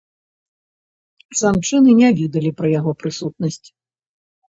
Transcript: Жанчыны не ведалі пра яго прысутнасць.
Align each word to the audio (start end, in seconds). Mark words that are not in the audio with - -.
Жанчыны 1.43 1.89
не 2.01 2.09
ведалі 2.23 2.51
пра 2.63 2.67
яго 2.79 2.91
прысутнасць. 3.05 3.65